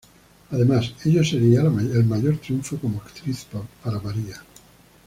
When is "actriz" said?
3.03-3.45